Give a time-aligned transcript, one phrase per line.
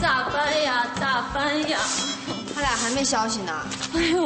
[0.00, 0.86] 咋办呀？
[1.00, 1.78] 咋办呀？
[2.54, 3.52] 他俩还没消息呢。
[3.94, 4.24] 哎呦，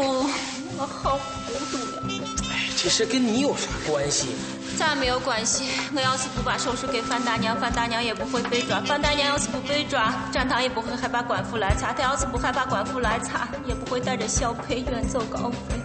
[0.77, 2.03] 我好糊涂呀！
[2.51, 4.29] 哎，这事跟你有啥关系？
[4.77, 5.69] 咋没有关系？
[5.95, 8.81] 我要是不把手术给范大娘，范大娘也不会被抓。
[8.81, 11.93] 范大娘要是不被抓，展堂也不会害怕官府来查。
[11.93, 15.81] 他要是不害怕官府来查，也不会带着小佩远走高飞。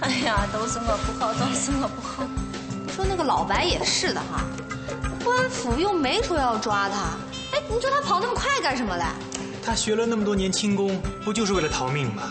[0.00, 2.24] 哎呀，都是我不好，都是我不好。
[2.86, 4.42] 你说那个老白也是的哈，
[5.22, 6.94] 官府又没说要抓他，
[7.27, 7.27] 哎，
[7.70, 9.04] 你说他跑那么快干什么嘞？
[9.64, 12.22] 他学了那么多年轻功，不就是为了逃命吗？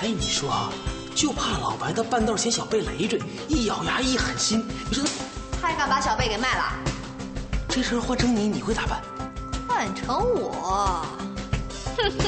[0.00, 0.70] 哎，你说啊，
[1.14, 5.10] 就怕老白他半道嫌小贝累赘，一咬牙一狠心，你说他
[5.62, 6.74] 他还敢把小贝给卖了？
[7.68, 9.02] 这事儿换成你，你会咋办？
[9.66, 11.04] 换成我，
[11.96, 12.26] 哼哼，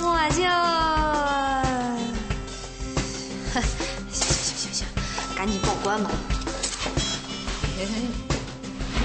[0.00, 0.44] 我就，
[3.54, 3.62] 哼，
[4.12, 4.86] 行行行行，
[5.34, 6.10] 赶紧报关吧。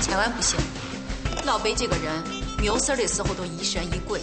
[0.01, 0.59] 千万不行！
[1.45, 2.23] 老白这个人，
[2.57, 4.21] 没有事的时候都疑神疑鬼，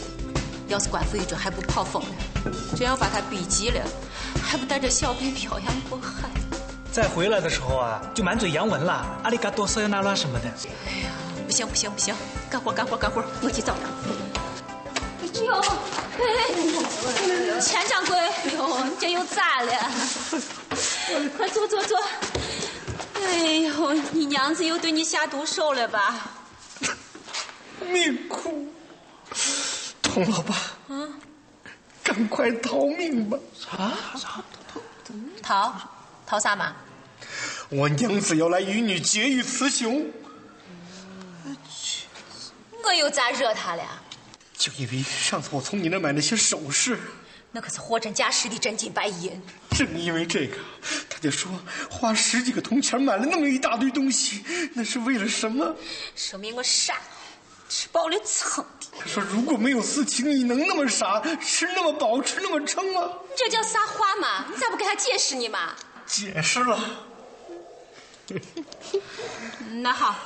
[0.68, 2.08] 要是官府一准，还不跑疯了？
[2.74, 3.82] 真要把他逼急了，
[4.42, 6.30] 还不带着小贝漂洋过海？
[6.90, 10.46] 再回来的时候啊，就满嘴洋文了，阿里嘎多、塞尤那拉什么的。
[10.86, 11.10] 哎呀，
[11.46, 12.14] 不行不行不行，
[12.50, 13.90] 干活干活干活，我去找他。
[15.22, 15.54] 哎呦，
[16.18, 19.72] 哎，钱掌柜，哎呦，这又咋了？
[21.36, 21.98] 快坐坐坐。
[23.14, 26.30] 哎呦，你娘子又对你下毒手了吧？
[27.90, 28.68] 命苦，
[30.02, 30.54] 童老八，
[30.88, 31.08] 啊，
[32.02, 33.38] 赶快逃命吧！
[33.54, 34.44] 啥啥
[35.42, 35.80] 逃
[36.26, 36.76] 逃啥嘛？
[37.68, 40.10] 我娘子要来与你结义雌雄，
[42.84, 44.02] 我又咋惹他了？
[44.56, 46.98] 就因为上次我从你那买那些首饰，
[47.52, 49.40] 那可是货真价实的真金白银。
[49.70, 50.56] 正因为这个，
[51.08, 51.50] 他就说
[51.88, 55.74] 花十几个铜钱买了那么一大堆东西，那是为了什么？
[56.16, 56.98] 说明我傻，
[57.70, 58.98] 吃饱了撑的。
[58.98, 63.08] 他说如果没有私情，你能那么傻，吃那么饱，吃那么撑吗？
[63.22, 64.44] 你这叫撒话吗？
[64.52, 65.72] 你咋不给他解释呢嘛？
[66.04, 66.78] 解释了。
[69.82, 70.16] 那好，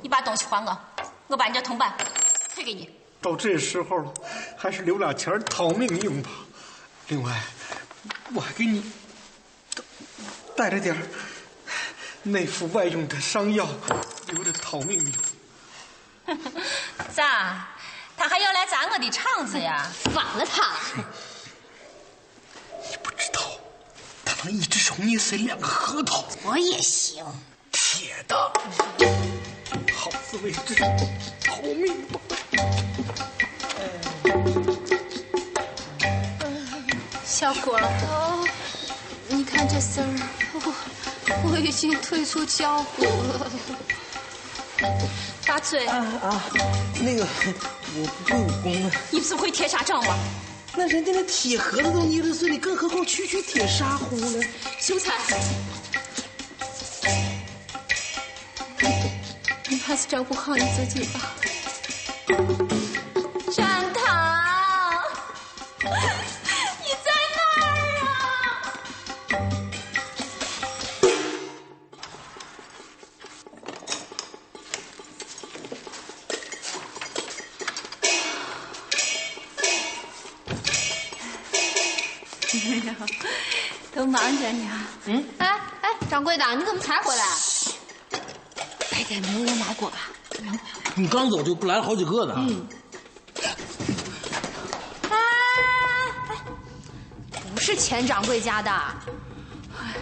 [0.00, 0.78] 你把东西还我，
[1.26, 1.94] 我把你这铜板
[2.54, 2.90] 退给你。
[3.20, 4.14] 到这时候了，
[4.56, 6.30] 还是留俩钱逃命用吧。
[7.08, 7.42] 另外，
[8.34, 8.90] 我还给你
[10.56, 11.02] 带着点儿
[12.22, 13.68] 内服外用的伤药，
[14.28, 15.12] 留着逃命用。
[17.14, 17.68] 咋？
[18.18, 19.86] 他还要来砸我的场子呀？
[20.04, 20.72] 反了他！
[22.88, 23.40] 你不知道，
[24.24, 26.24] 他能一只手捏碎两个核桃。
[26.42, 27.24] 我也行。
[27.72, 28.52] 铁的，
[29.94, 30.74] 好自为之，
[31.44, 32.18] 逃命吧！
[37.24, 37.78] 小郭，
[39.28, 40.06] 你看这事儿，
[40.54, 43.50] 我我已经退出江湖了。
[45.46, 46.42] 大嘴啊啊，
[47.00, 47.24] 那个
[47.94, 48.90] 我不会武功啊。
[49.10, 50.18] 你不是会铁砂掌吗？
[50.74, 54.42] 那人家那铁盒子都捏得碎你，更何况区区铁砂壶呢？
[54.80, 55.14] 秀才，
[59.68, 61.34] 你还是照顾好你自己吧。
[91.16, 92.34] 刚走就不来了好几个呢。
[92.36, 92.68] 嗯。
[95.08, 95.16] 哎
[96.30, 96.36] 哎，
[97.54, 98.70] 不是钱掌柜家的。
[98.70, 99.96] 哎呀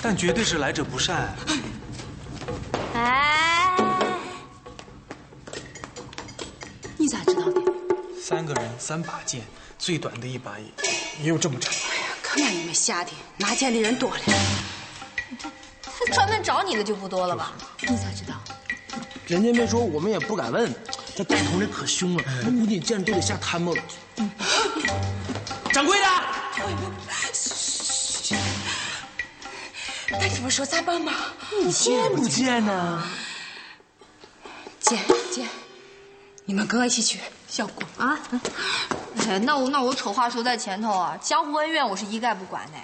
[0.00, 1.34] 但绝对是来者不善。
[2.94, 3.76] 哎，
[6.96, 7.60] 你咋知道的？
[8.22, 9.42] 三个人，三把剑，
[9.80, 10.66] 最短的一把也
[11.24, 11.74] 也有这么长。
[11.90, 14.20] 哎呀，看把你们吓的，拿剑的人多了。
[15.82, 17.52] 他专门找你的就不多了吧？
[17.80, 18.35] 你咋知道？
[19.26, 20.72] 人家没说，我们也不敢问。
[21.14, 23.78] 这带头的可凶了，我估计见着都得吓瘫巴了。
[25.72, 26.06] 掌柜的，
[30.10, 31.12] 那你们说咋办嘛？
[31.62, 33.02] 你见不见呢？
[34.78, 34.98] 见
[35.32, 35.48] 见，
[36.44, 37.18] 你们跟我一起去。
[37.48, 38.18] 小郭啊，
[39.26, 42.78] 哎，那我那我丑话说在前头啊，江湖恩怨我是一概不管的。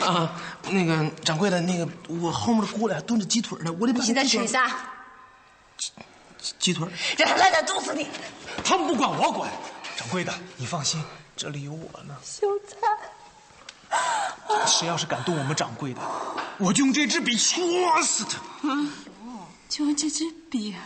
[0.00, 0.32] 啊，
[0.70, 4.00] 那个掌柜的，那个我后面的锅里还炖着鸡腿呢，我得把。
[4.00, 4.70] 你现在吃啥？
[5.78, 5.92] 鸡
[6.58, 6.86] 鸡腿。
[7.16, 8.06] 让他来点毒死你！
[8.64, 9.50] 他们不管，我管。
[9.96, 11.02] 掌柜的，你放心，
[11.36, 12.16] 这里有我呢。
[12.22, 12.76] 秀才，
[14.66, 16.00] 谁要是敢动我们掌柜的，
[16.58, 18.40] 我就用这支笔戳死他。
[18.62, 18.90] 嗯。
[19.68, 20.76] 就这支笔。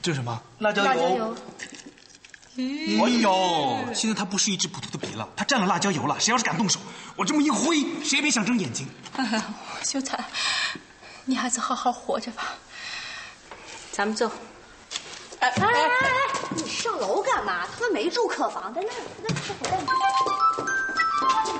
[0.00, 0.40] 这是什么？
[0.58, 0.88] 辣椒油。
[0.88, 1.36] 辣椒油。
[2.58, 6.18] 哎呦，现在它不是一只普通的笔了，它蘸了辣椒油了。
[6.18, 6.80] 谁要是敢动手，
[7.14, 8.88] 我这么一挥，谁也别想睁眼睛。
[9.84, 10.18] 秀才，
[11.24, 12.54] 你还是好好活着吧。
[13.92, 14.28] 咱们走。
[15.38, 16.08] 哎哎哎哎！
[16.56, 17.64] 你上楼干嘛？
[17.72, 19.92] 他们没住客房，在那儿，那这回带
[21.46, 21.52] 你。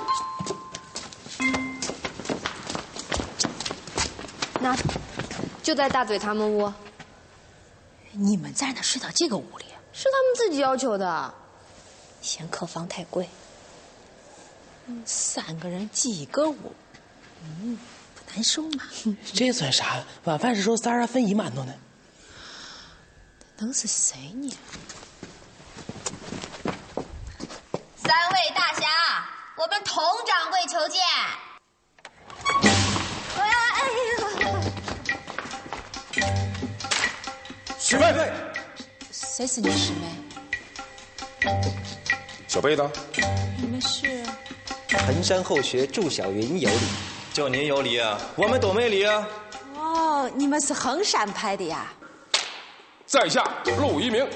[4.59, 4.75] 那，
[5.63, 6.73] 就在大嘴他们屋。
[8.11, 9.65] 你们在哪睡到这个屋里？
[9.99, 11.33] 是他们自己要求的。
[12.21, 13.27] 嫌客房太贵。
[15.05, 16.73] 三个人挤一个屋，
[17.43, 17.77] 嗯，
[18.15, 18.85] 不难受吗？
[19.33, 20.01] 这算啥？
[20.23, 21.73] 晚饭的时候仨人分一馒头呢。
[23.57, 24.49] 能是谁呢？
[27.97, 28.87] 三位大侠，
[29.57, 31.01] 我们佟掌柜求见。
[37.77, 38.31] 师妹，
[39.39, 41.49] 谁是你师妹？
[42.45, 42.91] 小贝呢？
[43.55, 44.21] 你们是？
[45.07, 46.79] 衡山后学祝小云有礼，
[47.31, 49.25] 就您有礼啊，我们都没礼啊。
[49.75, 51.87] 哦，你们是衡山派的呀？
[53.05, 53.41] 在下
[53.77, 54.27] 陆一鸣，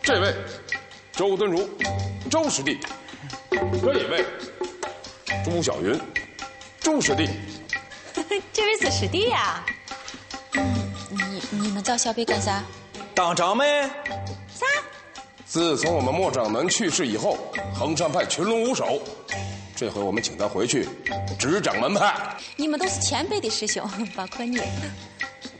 [0.00, 0.34] 这位
[1.12, 1.68] 周敦儒，
[2.30, 2.78] 周师弟；
[3.50, 4.24] 这一位
[5.44, 6.00] 朱小云，
[6.80, 7.28] 朱师弟。
[8.50, 9.62] 这位是师弟呀？
[11.10, 12.64] 你你们找小贝干啥？
[13.14, 13.88] 当掌门。
[14.48, 14.66] 啥？
[15.46, 17.36] 自从我们莫掌门去世以后，
[17.74, 19.00] 衡山派群龙无首。
[19.74, 20.88] 这回我们请他回去
[21.38, 22.14] 执掌门派。
[22.54, 23.84] 你们都是前辈的师兄，
[24.14, 24.60] 包括你，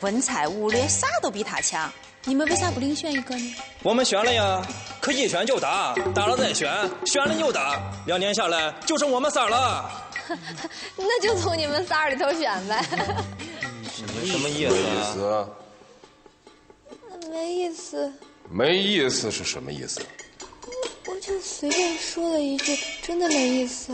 [0.01, 1.91] 文采武略啥都比他强。
[2.25, 3.55] 你们为啥不另选一个呢？
[3.83, 4.63] 我们选了呀，
[5.01, 6.71] 可一选就打，打了再选，
[7.05, 9.91] 选了又打，两年下来就剩我们仨了。
[10.97, 12.85] 那就从你们仨里头选呗。
[14.23, 14.69] 你 什么意
[15.13, 15.49] 思啊？
[17.31, 18.13] 没意思。
[18.51, 20.01] 没意思是什么意思？
[21.07, 23.93] 我就随便说了一句，真的没意思。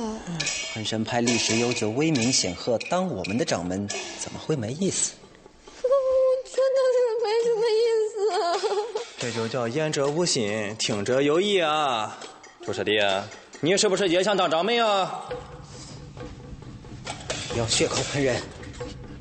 [0.74, 3.86] 衡山派历史悠久，威名显赫，当我们的掌门
[4.18, 5.12] 怎么会没意思？
[6.44, 7.80] 真的是没什么意
[8.10, 8.16] 思。
[9.18, 12.18] 这就叫言者无心，听者有意啊！
[12.64, 12.98] 朱师弟，
[13.60, 15.24] 你是不是也想当掌门啊？
[17.48, 18.42] 不要血口喷人，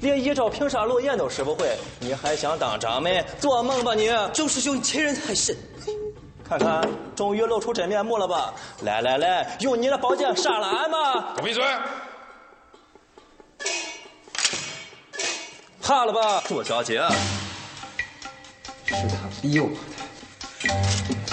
[0.05, 3.25] 连一招平沙落雁都使不会，你还想当掌门？
[3.39, 4.07] 做梦吧你！
[4.31, 5.57] 周师兄，你欺人太甚！
[6.47, 8.53] 看看，终于露出真面目了吧？
[8.83, 11.33] 来来来，用你的宝剑杀了俺吧！
[11.35, 11.63] 给我闭嘴！
[15.81, 17.01] 怕了吧，朱小姐？
[18.85, 19.75] 是他逼我的。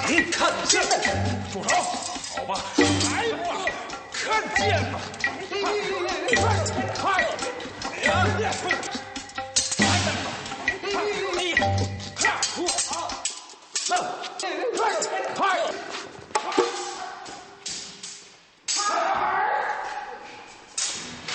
[0.08, 0.80] 你看见？
[1.52, 1.76] 住手！
[1.76, 3.66] 好吧，来吧，
[4.10, 4.98] 看见吧！
[7.02, 7.26] 快！
[7.38, 7.51] 这
[8.12, 8.50] 哎呀！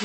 [0.00, 0.04] 哎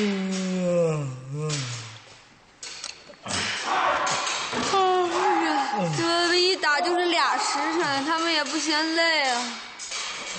[5.44, 5.54] 呀！
[5.96, 9.42] 这不一打就是俩时辰，他们也不嫌累啊。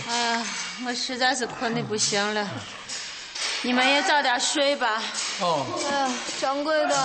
[0.09, 0.45] 哎呀，
[0.86, 2.45] 我实在是困的不行了，
[3.62, 5.01] 你们也早点睡吧。
[5.41, 6.95] 哦，哎呀，掌柜的，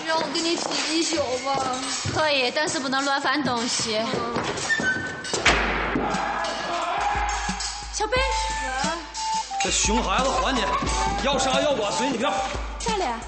[0.00, 1.78] 你让我给你挤一宿吧。
[2.12, 4.00] 可以，但是不能乱翻东西。
[7.92, 8.16] 小贝，
[9.62, 10.62] 这熊孩子还你，
[11.22, 12.28] 要杀要剐随你便。
[12.80, 13.06] 咋了？
[13.06, 13.20] 啊？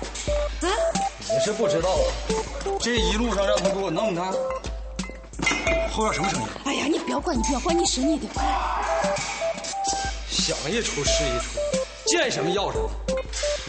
[1.23, 2.03] 你是不知道啊，
[2.81, 4.23] 这一路上让他给我弄的，
[5.93, 6.49] 后院什么声音？
[6.65, 8.27] 哎呀，你不要管，你不要管，你是你的。
[10.29, 11.61] 想一出是一出，
[12.07, 12.91] 见什么要什么。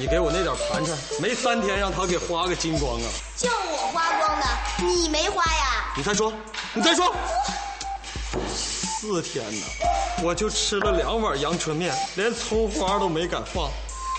[0.02, 3.08] 你给我那点盘缠，没三天让他给花个精光啊！
[3.38, 4.46] 就我花光的，
[4.84, 5.94] 你没花呀？
[5.96, 6.34] 你再说，
[6.74, 7.14] 你再说。
[8.44, 9.64] 四天呢，
[10.24, 13.70] 我就吃了两碗阳春面，连葱花都没敢放，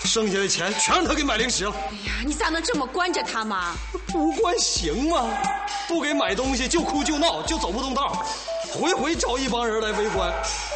[0.05, 1.73] 剩下的钱全让他给买零食了。
[1.75, 3.75] 哎呀，你咋能这么惯着他嘛？
[4.07, 5.27] 不惯行吗？
[5.85, 8.25] 不给买东西就哭就闹就走不动道，
[8.73, 10.33] 回回找一帮人来围观。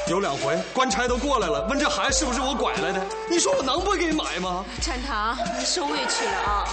[0.07, 3.03] 有两回官差都过来了，问这孩子是不是我拐来的？
[3.29, 4.63] 你说我能不给买吗？
[4.79, 6.67] 展堂，你受委屈了啊！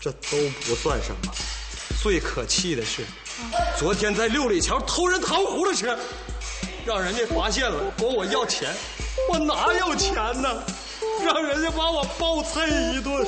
[0.00, 0.36] 这都
[0.66, 1.32] 不算什么，
[2.02, 3.04] 最可气的是，
[3.78, 5.96] 昨天在六里桥偷人糖葫芦吃，
[6.84, 8.74] 让人家发现了，管我要钱，
[9.30, 10.62] 我哪有钱呢？
[11.24, 13.26] 让人家把我暴揍一顿。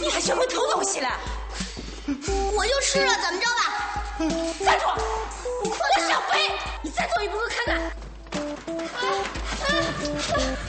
[0.00, 1.08] 你还学会偷东西了？
[2.56, 3.60] 我就吃了怎么着吧？
[4.64, 4.86] 站住！
[5.64, 5.70] 我
[6.08, 6.50] 小飞
[6.80, 7.76] 你再走一步我看看。
[7.76, 7.84] 啊
[9.60, 9.68] 啊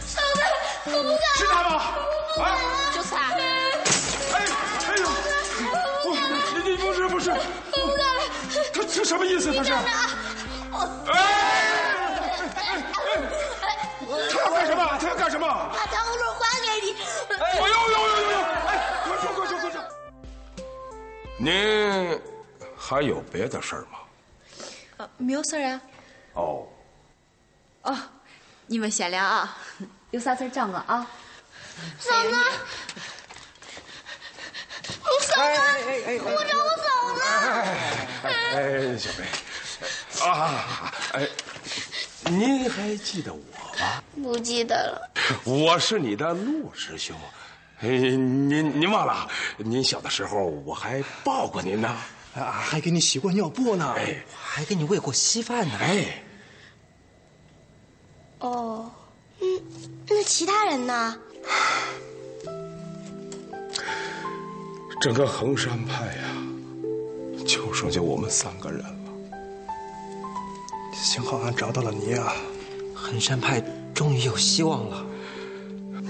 [0.06, 0.42] 嫂子
[0.86, 1.70] 我不敢是他吗
[2.36, 2.58] 我不敢了。
[2.94, 4.38] 就是他哎
[4.90, 5.08] 哎呦
[6.04, 7.36] 不敢了你你不是不是我
[7.72, 8.22] 不敢了。
[8.74, 9.54] 他这什么意思？
[9.54, 10.10] 他是你等着啊
[10.74, 10.78] 我
[11.14, 12.70] 哎哎哎
[14.30, 14.98] 他要干什么？
[15.00, 15.48] 他要干什么？
[15.48, 16.98] 把糖葫芦还给你。
[17.30, 17.98] 哎呦呦呦
[18.32, 18.70] 呦哎
[21.42, 22.20] 您
[22.76, 24.00] 还有别的事儿吗？
[24.98, 25.82] 呃，没有事儿啊。
[26.34, 26.68] 哦，
[27.84, 27.98] 哦，
[28.68, 29.58] 你们闲聊啊，
[30.12, 31.10] 有啥事儿找我啊。
[31.98, 32.30] 嫂子，
[35.02, 35.60] 我嫂子，
[36.26, 37.22] 我找我嫂子。
[38.28, 41.26] 哎，小梅，啊，哎，
[42.26, 43.40] 您还记得我
[43.80, 44.04] 吗？
[44.22, 45.10] 不记得了。
[45.46, 47.16] 我是你的陆师兄。
[47.82, 49.26] 哎，您您忘了？
[49.58, 51.88] 您小的时候我还抱过您呢，
[52.36, 55.76] 啊，还给你洗过尿布呢，哎，还给你喂过稀饭呢。
[55.80, 56.22] 哎，
[58.40, 58.92] 哦，
[59.40, 59.48] 嗯，
[60.10, 61.18] 那其他人呢？
[65.00, 66.24] 整个衡山派呀，
[67.48, 68.96] 就剩下我们三个人了。
[70.94, 72.34] 幸好俺找到了你啊，
[72.94, 75.06] 衡山派终于有希望了。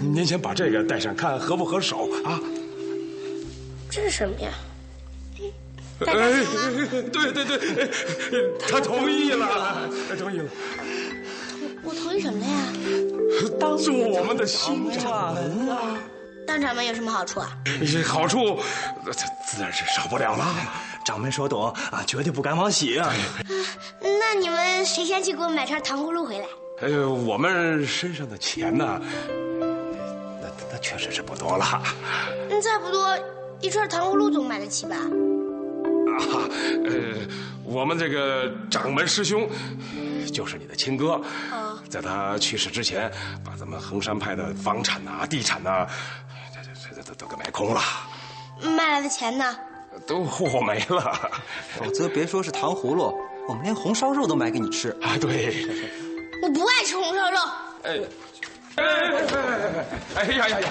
[0.01, 2.39] 您先把这个戴上，看合不合手啊？
[3.89, 4.51] 这是什么呀？
[6.05, 6.13] 哎，
[7.11, 7.89] 对对对，
[8.67, 10.45] 他同意了，他同意了。
[11.83, 12.57] 我同意什么了呀？
[13.59, 15.97] 当做我们的新掌门啊！
[16.47, 17.57] 当掌门有什么好处啊？
[18.05, 18.59] 好处，
[19.45, 20.45] 自然是少不了了。
[21.03, 23.13] 掌门说懂啊，绝对不敢往喜啊。
[24.01, 26.45] 那你们谁先去给我买串糖葫芦回来？
[26.81, 29.01] 呃，我们身上的钱呢？
[30.81, 31.81] 确实是不多了。
[32.49, 33.17] 嗯，再不多，
[33.61, 34.95] 一串糖葫芦总买得起吧？
[34.95, 36.49] 啊，
[36.85, 37.27] 呃，
[37.63, 39.47] 我们这个掌门师兄，
[40.33, 41.21] 就是你的亲哥，
[41.51, 43.11] 哦在他去世之前，
[43.43, 45.87] 把咱们衡山派的房产呐、地产呐，
[46.53, 47.81] 这这这都都给买空了，
[48.75, 49.57] 卖来的钱呢？
[50.05, 51.31] 都霍没了。
[51.75, 53.13] 否则别说是糖葫芦，
[53.47, 55.17] 我们连红烧肉都买给你吃啊！
[55.19, 55.65] 对，
[56.43, 57.37] 我不爱吃红烧肉。
[57.83, 57.99] 哎，哎
[58.79, 60.21] 哎哎哎哎！
[60.21, 60.69] 哎呀呀呀！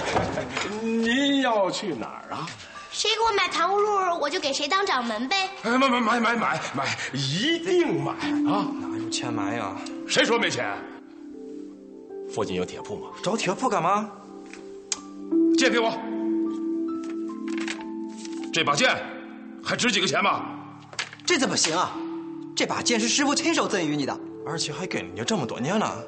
[0.83, 2.47] 您要去哪儿啊？
[2.91, 5.49] 谁给我买糖葫芦，我就给谁当掌门呗。
[5.63, 8.13] 哎，买买买买买买，一定买
[8.51, 8.67] 啊！
[8.81, 9.77] 哪有钱买呀？
[10.09, 10.67] 谁说没钱？
[12.35, 13.09] 附近有铁铺吗？
[13.23, 14.11] 找铁铺干嘛？
[15.57, 15.97] 借给我。
[18.53, 18.97] 这把剑
[19.63, 20.47] 还值几个钱吗？
[21.25, 21.93] 这怎么行啊？
[22.57, 26.05] 这把剑是师傅亲手赠予你的，而且还跟了你这么多年了。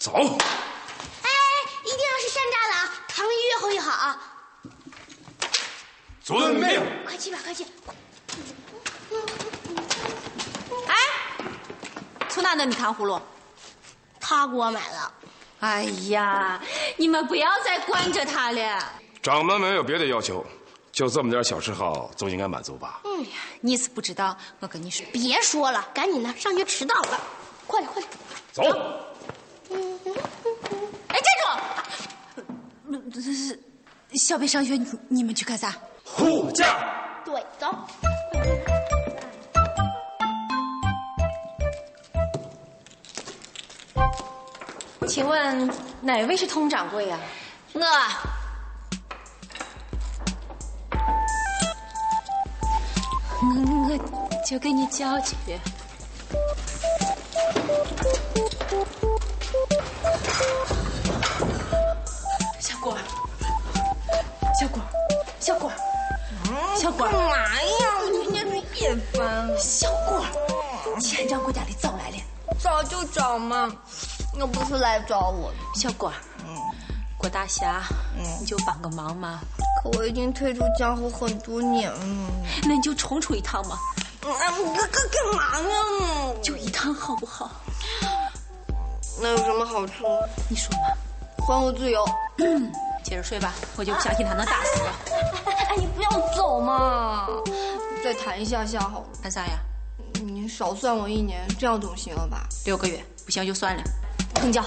[0.00, 0.14] 走。
[0.14, 0.22] 哎，
[1.84, 3.04] 一定要是山楂的啊！
[3.06, 4.18] 糖越厚越好啊！
[6.24, 6.82] 遵命。
[7.04, 7.66] 快去吧，快去！
[10.86, 10.94] 哎，
[12.30, 13.20] 从哪弄的糖葫芦？
[14.18, 15.12] 他给我买的。
[15.60, 16.58] 哎呀，
[16.96, 18.92] 你们不要再惯着他了。
[19.22, 20.42] 掌门没有别的要求，
[20.90, 23.02] 就这么点小嗜好，总应该满足吧？
[23.04, 27.20] 嗯呀，你是不知道，我跟你说，别说了，赶紧的，上学迟到了，
[27.66, 28.10] 快点快点。
[28.50, 28.62] 走。
[31.08, 31.28] 哎，站
[32.34, 33.10] 住！
[33.12, 33.60] 这是
[34.30, 35.74] 小贝上学，你你们去干啥？
[36.04, 36.64] 护驾。
[37.24, 37.66] 对，走。
[45.08, 45.68] 请问
[46.00, 47.18] 哪位是通掌柜呀、
[47.72, 47.80] 我。
[53.42, 53.46] 我
[53.88, 55.34] 我就给你叫去。
[66.80, 67.98] 小果，干嘛呀？
[68.00, 69.46] 我今天是夜班。
[69.58, 70.24] 小果，
[70.98, 72.16] 钱掌柜家里找来了。
[72.58, 73.70] 找就找嘛，
[74.38, 75.58] 又不是来找我的。
[75.78, 76.10] 小果，
[77.18, 77.82] 郭大侠，
[78.40, 79.40] 你就帮个忙嘛。
[79.82, 82.00] 可我已经退出江湖很多年了。
[82.62, 83.76] 那你就重出一趟嘛。
[84.24, 84.32] 嗯，
[84.74, 86.34] 干干干嘛呢？
[86.42, 87.50] 就一趟好不好？
[89.20, 90.06] 那有什么好处？
[90.48, 90.96] 你说嘛。
[91.46, 92.02] 还我自由。
[93.04, 95.09] 接着睡吧，我就不相信他能打死我。
[96.10, 97.28] 要走嘛，
[98.02, 99.06] 再谈一下下好了。
[99.22, 99.60] 谈啥呀？
[100.22, 102.46] 你少算我一年，这样总行了吧？
[102.64, 103.82] 六个月，不行就算了。
[104.34, 104.62] 成交。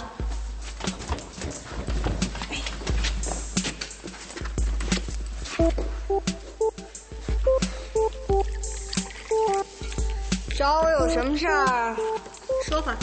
[10.55, 11.95] 找我有什么事儿？
[12.65, 12.97] 说吧。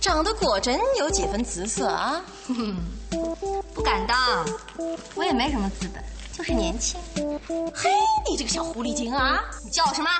[0.00, 2.22] 长得果真有几分姿色啊！
[3.94, 4.44] 不敢当，
[5.14, 6.02] 我也没什么资本，
[6.36, 7.00] 就是年轻。
[7.72, 7.88] 嘿，
[8.28, 9.40] 你这个小狐狸精啊！
[9.62, 10.10] 你叫我什么？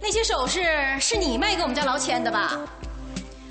[0.00, 0.64] 那些首饰
[0.98, 2.58] 是你卖给我们家老千的吧？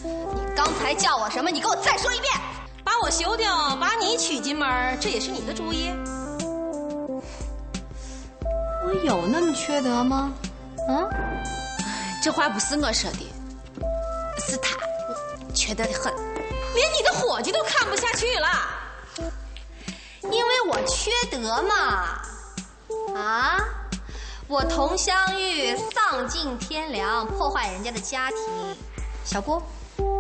[0.02, 0.12] 你
[0.56, 1.52] 刚才叫我什么？
[1.52, 2.34] 你给我再说一遍。
[2.84, 5.92] 把我休掉，把你娶进门，这也是你的主意？
[8.42, 10.32] 我有那么缺德吗？
[10.88, 11.06] 啊？
[12.24, 13.32] 这话不是我说的，
[14.40, 14.76] 是他
[15.54, 16.12] 缺德的很，
[16.74, 18.48] 连你的伙计都看不下去了。
[20.24, 22.20] 因为我缺德嘛。
[23.16, 23.58] 啊！
[24.48, 28.38] 我佟湘玉丧尽天良，破坏人家的家庭。
[29.24, 29.62] 小郭，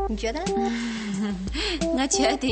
[0.07, 0.39] 你觉得？
[1.97, 2.47] 我觉得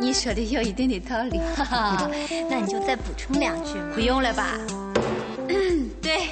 [0.00, 1.38] 你说的有一定的道理。
[1.56, 2.10] 哈哈，
[2.50, 3.92] 那你就再补充两句嘛。
[3.94, 4.58] 不用了吧？
[6.02, 6.28] 对，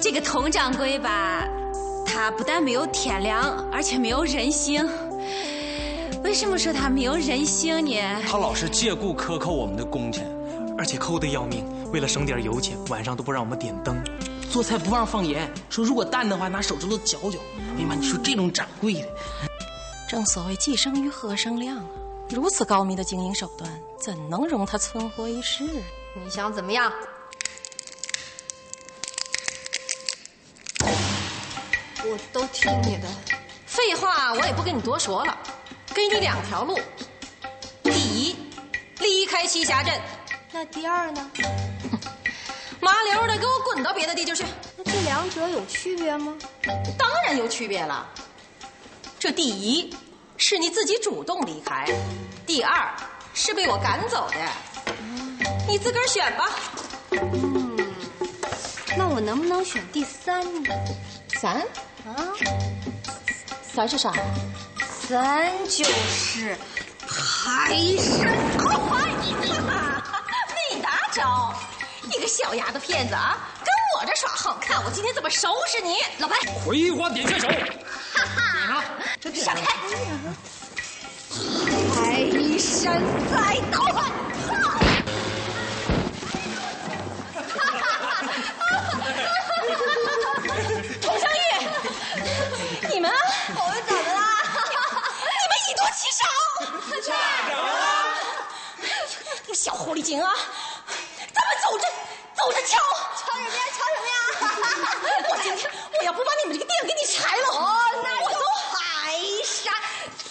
[0.00, 1.44] 这个佟掌柜吧，
[2.04, 4.84] 他不但没有天良，而且没有人性。
[6.22, 8.22] 为什么说他没有人性呢？
[8.26, 10.24] 他老是借故克扣我们的工钱，
[10.78, 11.64] 而且抠得要命。
[11.92, 14.02] 为了省点油钱，晚上都不让我们点灯。
[14.50, 17.38] 做菜不忘放盐，说如果淡的话拿手指头嚼嚼。
[17.76, 19.08] 哎呀妈，你说这种掌柜的，
[20.08, 21.84] 正所谓既生瑜，何生亮啊！
[22.30, 23.68] 如此高明的经营手段，
[24.00, 25.64] 怎能容他存活一世？
[25.64, 26.92] 你想怎么样？
[32.04, 33.08] 我都听你的。
[33.66, 35.36] 废话，我也不跟你多说了。
[35.92, 36.78] 给你两条路：
[37.82, 38.36] 第一，
[38.98, 39.92] 离开栖霞镇；
[40.50, 41.30] 那第二呢？
[42.80, 44.44] 麻溜的给我滚到别的地界去。
[44.76, 46.34] 那这两者有区别吗？
[46.98, 48.08] 当然有区别了。
[49.18, 49.94] 这第一
[50.36, 51.86] 是你自己主动离开，
[52.46, 52.92] 第二
[53.34, 54.36] 是被我赶走的。
[55.68, 56.50] 你自个儿选吧。
[57.10, 57.94] 嗯，
[58.96, 60.74] 那我能不能选第三呢？
[61.38, 61.60] 三
[62.06, 62.32] 啊？
[63.62, 64.12] 三是啥？
[65.12, 66.56] 三就是
[67.06, 69.10] 排山倒海！
[69.12, 71.54] 没打着！
[72.04, 73.66] 你个小丫头片子啊，跟
[74.00, 75.96] 我这耍横，看我今天怎么收拾你！
[76.16, 77.46] 老白，葵花点穴手！
[77.46, 78.84] 哈哈，
[79.34, 79.76] 闪开！
[81.94, 82.98] 排山
[83.30, 84.10] 再倒海！
[96.62, 96.70] 少！
[97.02, 97.64] 这啊！
[99.46, 100.32] 你小狐狸精啊！
[101.34, 101.84] 咱们走着
[102.36, 102.78] 走着瞧，
[103.16, 103.62] 瞧什么呀？
[103.76, 104.14] 瞧什么呀？
[105.30, 107.60] 我今天我要不把你们这个店给你拆了，哦，
[108.02, 108.38] 那我就
[108.72, 108.78] 排
[109.44, 109.72] 山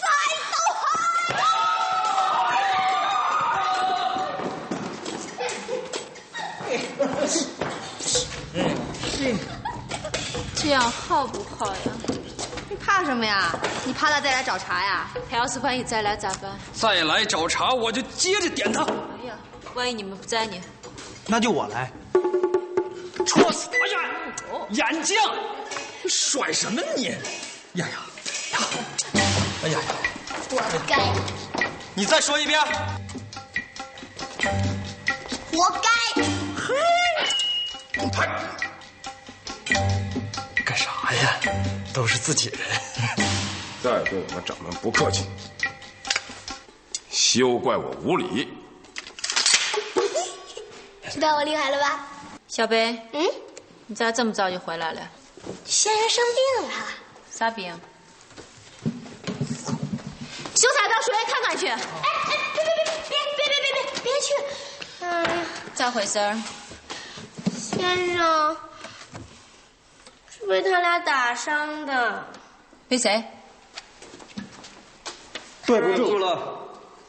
[0.48, 0.56] 倒
[10.54, 11.91] 这样好不好呀？
[12.92, 13.50] 你怕什么呀？
[13.86, 15.08] 你怕他再来找茬呀？
[15.30, 16.52] 他要是万一再来咋办？
[16.74, 18.82] 再来找茬，我就接着点他。
[18.82, 19.34] 哎呀，
[19.74, 20.60] 万一你们不在呢？
[21.26, 21.90] 那就我来，
[23.26, 23.78] 戳死他！
[23.78, 23.88] 哎
[24.74, 25.16] 呀，眼镜，
[26.06, 27.04] 甩什么你？
[27.04, 27.16] 呀
[27.74, 27.86] 呀
[28.52, 28.58] 呀！
[29.64, 29.84] 哎呀呀！
[30.50, 30.98] 活该！
[31.94, 32.60] 你再说一遍。
[35.50, 36.22] 活该！
[36.54, 36.74] 嘿
[40.62, 41.40] 干啥呀？
[41.92, 42.58] 都是自己人。
[43.82, 45.24] 再对我们掌门不客气，
[47.10, 48.48] 休怪我无礼。
[51.10, 52.06] 知道我厉害了吧？
[52.48, 53.26] 小北，嗯，
[53.86, 55.00] 你咋这么早就回来了？
[55.64, 56.24] 先生生
[56.60, 56.74] 病了，
[57.30, 57.78] 啥病？
[60.54, 61.66] 秀才到书院看看去。
[61.66, 61.80] 哎哎，
[62.54, 64.26] 别别别别别别别别别去！
[65.00, 66.38] 嗯，咋回事儿？
[67.58, 68.56] 先生是
[70.48, 72.24] 被他俩打伤的。
[72.88, 73.22] 被谁？
[75.64, 76.38] 对不住了，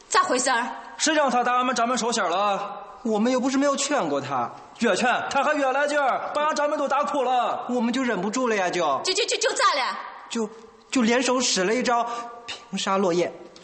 [0.07, 0.67] 咋回事儿？
[0.97, 2.79] 谁让他打俺们掌门手心了？
[3.03, 9.99] 我们又不是没有劝过他，越劝他还越来劲儿，把俺掌门都打哭了，我们就忍不住了呀，就就就就就咋了？
[10.29, 10.49] 就
[10.89, 12.07] 就联手使了一招
[12.45, 13.33] 平沙落雁。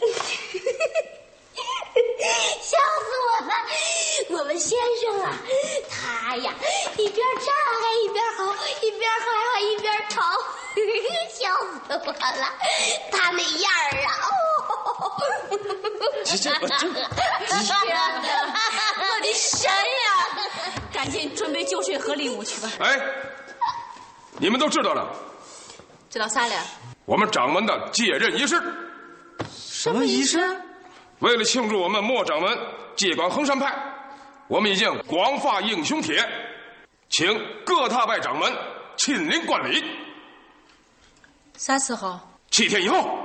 [2.60, 3.52] 笑死我了！
[4.32, 5.32] 我们先生啊，
[5.90, 6.54] 他呀
[6.96, 10.22] 一边唱还一边嚎，一边吼还一边吵，
[11.34, 12.44] 笑死我了！
[13.10, 15.50] 他那样儿啊，哦，
[16.24, 16.86] 这这这，
[19.00, 19.74] 我的神呀！
[20.92, 22.70] 赶紧准备酒水和礼物去吧。
[22.78, 23.00] 哎，
[24.38, 25.12] 你们都知道了，
[26.08, 26.54] 知道啥了？
[27.04, 28.62] 我们掌门的接任仪式。
[29.50, 30.38] 什么仪式？
[31.18, 32.56] 为了庆祝我们莫掌门
[32.96, 33.74] 接管衡山派，
[34.50, 36.28] 我们已经广发英雄帖，
[37.08, 37.24] 请
[37.64, 38.52] 各大派掌门
[38.96, 39.80] 亲临观礼。
[41.56, 42.18] 啥时候？
[42.50, 43.16] 七天以后。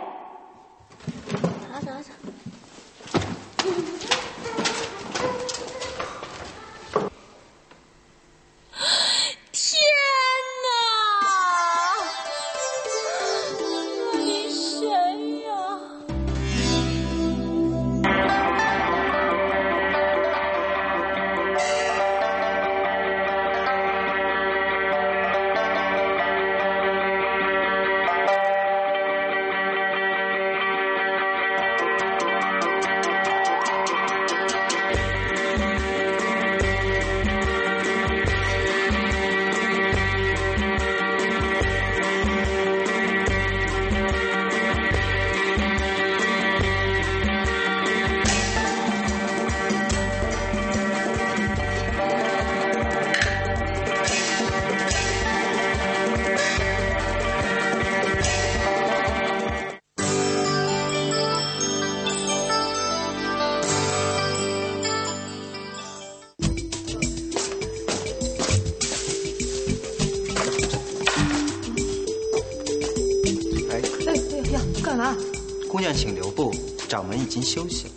[77.15, 77.93] 已经休息了。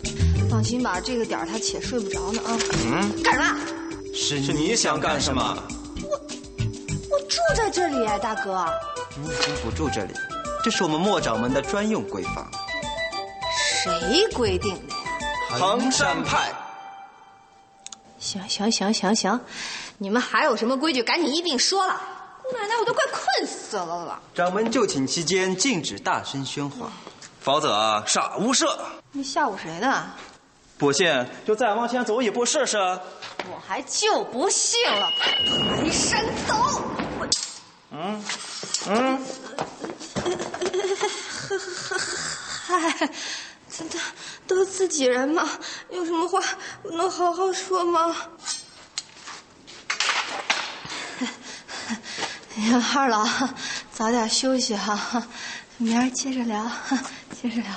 [0.49, 2.57] 放心吧，这个点儿他且睡不着呢啊。
[2.85, 3.59] 嗯，干什么？
[4.13, 5.63] 是是你想干什么？
[6.01, 6.09] 我
[7.11, 8.65] 我住在这里，大哥。
[9.21, 10.13] 你已经不住这里，
[10.63, 12.49] 这是我们莫掌门的专用闺房。
[13.83, 15.59] 谁规定的呀？
[15.59, 16.51] 衡山派。
[18.17, 19.39] 行行行行行，
[19.97, 22.01] 你们还有什么规矩，赶紧一并说了。
[22.43, 24.19] 姑奶奶，我都快困死了了。
[24.33, 26.91] 掌门就寝期间禁止大声喧哗，
[27.39, 28.67] 否则啊杀无赦。
[29.11, 30.11] 你吓唬谁呢？
[30.77, 32.77] 不信就再往前走一步试试。
[32.77, 36.81] 我还就不信了，抬身走。
[37.91, 38.23] 嗯
[38.87, 39.25] 嗯。
[42.67, 43.09] 嗨，
[43.69, 43.99] 这都
[44.47, 45.49] 都自己人嘛，
[45.89, 46.39] 有什么话
[46.83, 48.15] 不能好好说吗？
[51.19, 51.27] 哎
[52.71, 53.27] 呀，二老，
[53.91, 55.23] 早点休息哈，
[55.77, 56.71] 明儿接着聊，
[57.41, 57.71] 接着聊。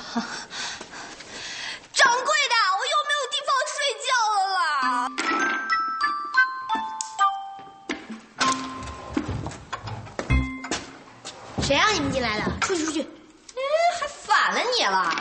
[14.83, 15.15] 你了！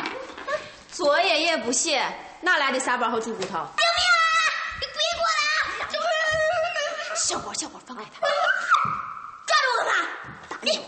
[0.91, 2.04] 作业也不写，
[2.41, 3.50] 哪来的沙包和猪骨头？
[3.52, 4.17] 救命啊！
[4.80, 5.86] 你别过来啊！
[5.91, 6.10] 这不是
[7.28, 8.28] 小伙，小伙，放开他！
[9.45, 10.10] 抓住我干嘛？
[10.50, 10.84] 打你！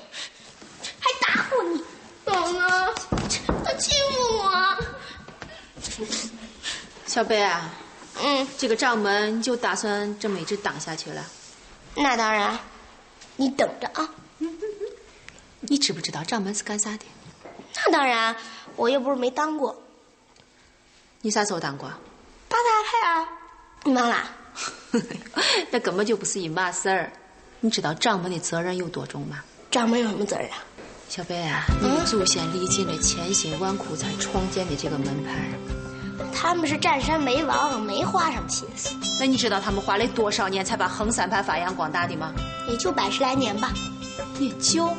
[1.00, 1.86] 还打我你！
[2.26, 2.32] 嫂
[2.96, 4.76] 子，他欺负我！
[7.06, 7.70] 小贝啊，
[8.24, 11.24] 嗯，这个账门就打算这么一直挡下去了？
[11.94, 12.58] 那当然，
[13.36, 14.10] 你等着啊！
[15.62, 17.06] 你知不知道账门是干啥的？
[17.86, 18.36] 那当然，
[18.76, 19.82] 我又不是没当过。
[21.22, 21.90] 你啥时候当过？
[22.50, 23.28] 八大派啊！
[23.84, 24.18] 你忘了？
[25.72, 27.12] 那根本就不是一码事儿。
[27.60, 29.44] 你知道掌门的责任有多重吗？
[29.72, 30.58] 掌门有什么责任啊？
[31.10, 35.50] 小贝啊，你们祖先历尽了千辛万苦才创建的这个门派，
[36.34, 38.96] 他们是占山为王，没花什么心思。
[39.20, 42.34] 那你知道他们花了多少年才把衡山派发扬光大的吗？
[42.68, 43.72] 也就百十来年吧。
[44.40, 44.94] 也就。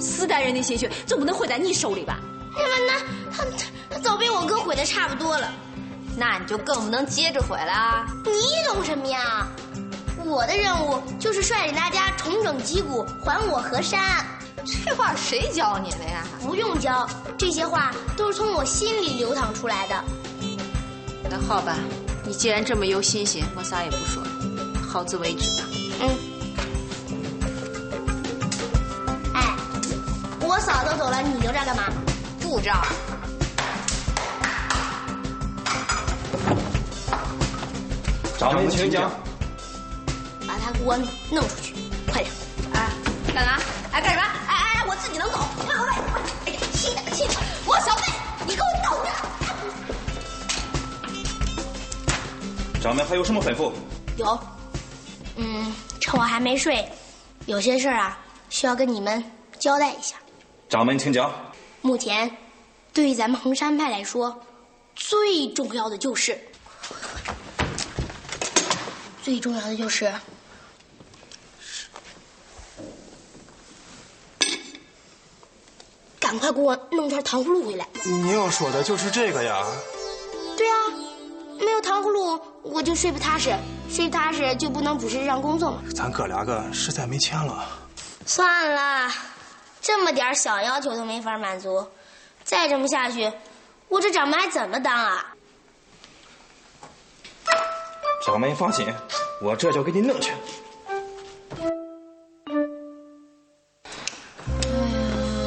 [0.00, 2.18] 四代人的心血总不能毁在你手里吧？
[2.54, 2.92] 那么那
[3.30, 3.44] 他
[3.90, 5.52] 他早被我哥毁的差不多了，
[6.16, 8.06] 那你就更不能接着毁了。
[8.24, 8.32] 你
[8.66, 9.46] 懂什么呀？
[10.24, 14.24] 我的任务就是率领大家重整旗鼓，还我河山。
[14.84, 16.24] 这话谁教你的呀？
[16.40, 20.04] 不用教，这些话都是从我心里流淌出来的。
[21.28, 21.76] 那好吧，
[22.24, 24.22] 你既然这么有信心，我啥也不说，
[24.80, 25.68] 好自为之吧。
[26.00, 26.10] 嗯。
[29.34, 29.56] 哎
[30.42, 31.84] 我嫂子走了，你留着干嘛？
[32.52, 32.70] 不着。
[38.38, 39.10] 掌门请讲。
[40.46, 40.94] 把他给我
[41.30, 41.74] 弄出去，
[42.12, 42.30] 快点！
[42.74, 42.90] 哎，
[43.32, 43.58] 干嘛？
[43.92, 44.22] 哎，干什么？
[44.48, 45.38] 哎哎，我自己能走。
[45.66, 46.20] 快快快！
[46.44, 47.34] 哎呀，气的气的！
[47.64, 48.02] 我小贝，
[48.46, 48.92] 你给我等
[52.74, 52.82] 着！
[52.82, 53.72] 掌门还有什么吩咐？
[54.18, 54.38] 有，
[55.36, 56.86] 嗯，趁我还没睡，
[57.46, 58.18] 有些事儿啊，
[58.50, 59.24] 需要跟你们
[59.58, 60.16] 交代一下。
[60.68, 61.32] 掌门，请讲。
[61.84, 62.30] 目前，
[62.92, 64.38] 对于咱们衡山派来说，
[64.94, 66.38] 最重要的就是，
[69.22, 70.12] 最重要的就是，
[76.20, 77.86] 赶快给我弄串糖葫芦回来。
[78.04, 79.66] 你要说的就是这个呀？
[80.56, 80.76] 对啊，
[81.58, 83.56] 没有糖葫芦，我就睡不踏实，
[83.88, 85.82] 睡踏实就不能主持这项工作嘛。
[85.96, 87.66] 咱哥俩个实在没钱了。
[88.26, 89.10] 算了。
[89.80, 91.84] 这么点小要求都没法满足，
[92.44, 93.32] 再这么下去，
[93.88, 95.34] 我这掌门还怎么当啊？
[98.24, 98.86] 掌门放心，
[99.40, 100.32] 我这就给你弄去。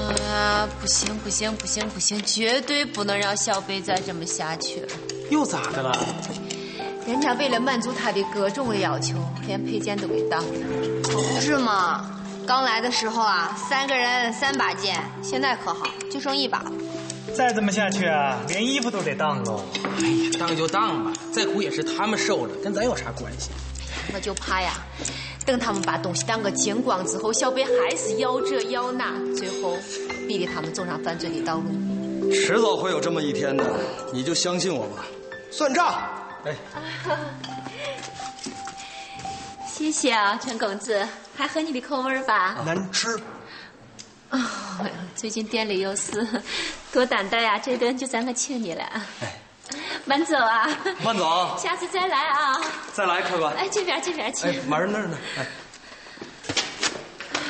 [0.09, 4.87] 哎呀，不行不行不行不行，绝对不能让小贝再这么下去了。
[5.29, 5.97] 又咋的了？
[7.07, 9.15] 人家为了满足他的各种的要求，
[9.47, 10.49] 连配件都给当了，
[11.03, 12.11] 不是吗？
[12.45, 16.71] 刚来的时候啊，三个人三把剑，现在可好，就剩一把了。
[17.35, 19.61] 再这么下去啊，连衣服都得当喽。
[19.99, 23.51] 哎呀，当就当吧，再苦也是他们受了，跟咱有啥关系？
[24.13, 24.71] 我就怕呀，
[25.45, 29.77] 等他们把东西当个精光之后，小贝还是要这要那，最后
[30.27, 32.31] 逼得他们走上犯罪的道路。
[32.31, 33.65] 迟早会有这么一天的，
[34.13, 35.05] 你就相信我吧。
[35.51, 35.93] 算账。
[36.45, 36.55] 哎。
[39.67, 42.55] 谢谢啊，陈公子，还合你的口味吧？
[42.65, 43.09] 难吃。
[44.29, 44.39] 哦，
[45.15, 46.25] 最近店里有事，
[46.95, 48.83] 多担待呀，这顿就咱可请你了。
[49.19, 49.35] 哎，
[50.05, 50.65] 慢走啊。
[51.03, 51.57] 慢走。
[51.61, 52.55] 下次再来啊。
[52.93, 53.53] 再来，客官。
[53.55, 54.49] 哎，这边这边请。
[54.49, 55.17] 哎，门那儿呢。
[55.37, 55.45] 哎。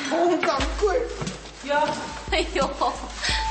[0.10, 1.00] 红掌柜，
[1.68, 1.84] 呀，
[2.32, 2.70] 哎呦，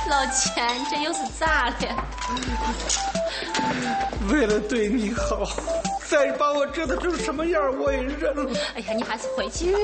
[0.09, 1.75] 老钱，这又是咋了？
[4.29, 5.47] 为了对你好，
[6.09, 8.51] 再把我折腾成什么样我也认了。
[8.75, 9.79] 哎呀，你还是回去吧。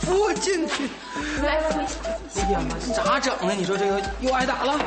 [0.00, 0.88] 扶我进去。
[1.42, 2.40] 来，回去。
[2.40, 3.54] 哎呀妈，咋整呢？
[3.56, 4.78] 你说这个又挨打了。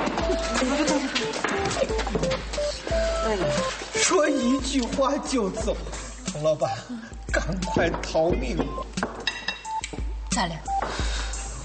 [3.25, 3.45] 哎呀，
[3.95, 5.75] 说一句话就走，
[6.25, 6.71] 陈老板，
[7.31, 8.63] 赶快逃命吧！
[10.31, 10.51] 咋了？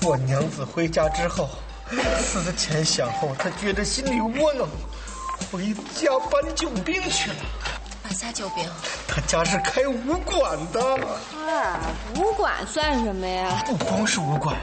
[0.05, 1.49] 我娘子回家之后，
[2.21, 4.69] 思前想后，她觉得心里窝囊，
[5.51, 7.37] 回家搬救兵去了。
[8.03, 8.69] 搬啥救兵？
[9.09, 10.79] 她家是开武馆的。
[11.51, 11.81] 啊，
[12.17, 13.62] 武馆算什么呀？
[13.64, 14.55] 不光是武馆，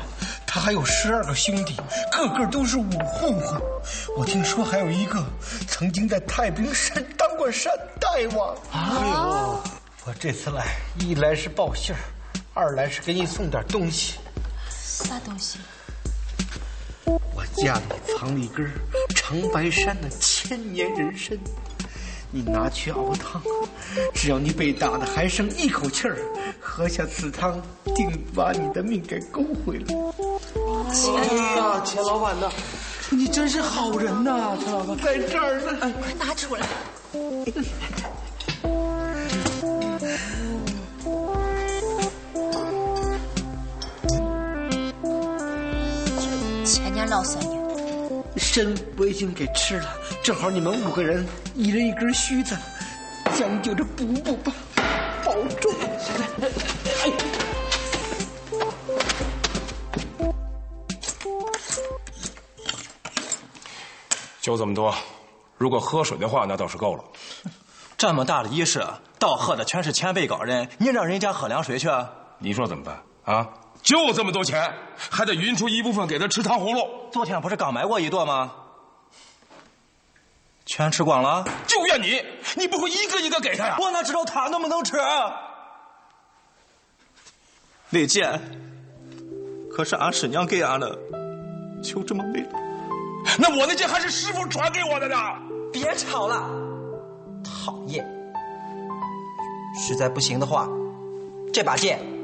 [0.46, 1.76] 他还有十二个兄弟，
[2.12, 3.60] 个个都是武混混。
[4.16, 5.26] 我听说还有一个
[5.68, 8.56] 曾经在太平山当过山大王。
[8.74, 9.64] 哎呦，
[10.06, 10.68] 我这次来，
[11.00, 12.00] 一来是报信儿，
[12.54, 14.20] 二来是给你送点东西。
[15.04, 15.58] 啥东西？
[17.06, 18.70] 我家里藏了一根
[19.16, 21.38] 长白山的千年人参，
[22.30, 23.42] 你拿去熬汤，
[24.14, 26.18] 只要你被打的还剩一口气儿，
[26.60, 27.62] 喝下此汤，
[27.96, 29.96] 定把你的命给勾回来。
[30.90, 32.50] 哎呀，钱老板呐，
[33.10, 36.66] 你真是好人呐，钱老板，在这儿呢，快拿出来。
[47.12, 47.62] 前年老三年，
[48.38, 52.58] 参我已经给吃了，正好你们五个人一人一根须子，
[53.38, 54.54] 将就着补补吧，
[55.26, 55.74] 保重。
[57.04, 57.12] 哎。
[64.42, 64.96] 就这么多，
[65.58, 67.04] 如果喝水的话，那倒是够了。
[67.98, 68.82] 这么大的仪式，
[69.20, 71.90] 倒喝的全是前辈高人，你让人家喝凉水去？
[72.40, 73.48] 你说怎么办啊？
[73.82, 74.74] 就这么多钱，
[75.10, 76.88] 还得匀出一部分给他吃糖葫芦。
[77.12, 78.52] 昨天不是刚买过一垛吗？
[80.66, 81.44] 全吃光了？
[81.68, 82.24] 就怨你，
[82.56, 83.78] 你不会一个一个给他呀？
[83.80, 84.98] 我哪知道他能不能吃？
[87.90, 88.40] 那剑，
[89.70, 90.98] 可是俺师娘给俺的，
[91.84, 92.50] 就这么没了。
[93.38, 95.18] 那我那剑还是师傅传给我的呢。
[95.74, 96.50] 别吵了，
[97.44, 98.06] 讨厌！
[99.78, 100.68] 实在不行的话，
[101.54, 102.21] 这把剑拿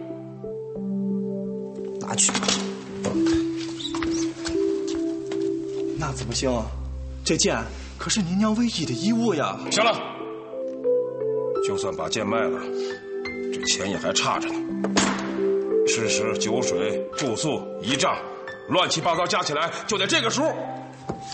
[2.17, 2.32] 去。
[5.97, 6.65] 那怎么行啊？
[7.23, 7.58] 这剑
[7.97, 9.58] 可是您娘唯一的遗物呀！
[9.69, 9.99] 行了，
[11.65, 12.60] 就算把剑卖了，
[13.53, 14.56] 这钱也还差着呢。
[15.86, 18.17] 吃食、酒水、住宿、仪仗，
[18.69, 20.43] 乱七八糟加起来就得这个数。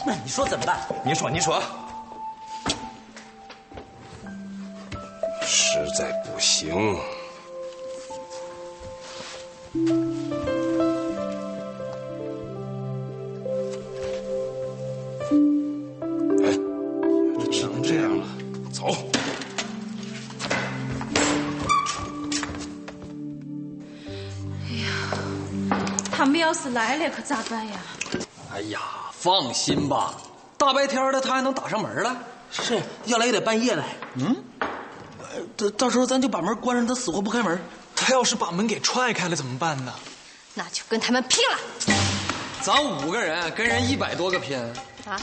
[0.06, 0.80] 那你说怎么办？
[1.06, 1.62] 你说，你说。
[5.46, 6.96] 实在不行，
[26.98, 27.74] 来了，可咋办呀？
[28.54, 28.80] 哎呀，
[29.12, 30.14] 放心吧，
[30.58, 32.16] 大白天的他还能打上门来？
[32.52, 33.84] 是要来也得半夜来。
[34.14, 34.44] 嗯，
[35.58, 37.60] 到到时候咱就把门关上，他死活不开门。
[37.96, 39.94] 他要是把门给踹开了怎么办呢？
[40.54, 41.60] 那就跟他们拼了！
[42.62, 44.58] 咱五个人跟人一百多个拼
[45.08, 45.20] 啊？